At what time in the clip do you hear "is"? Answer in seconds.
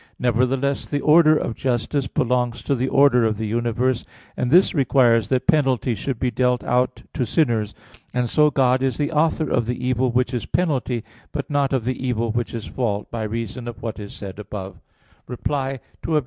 8.81-8.97, 10.33-10.47, 12.55-12.65, 13.99-14.11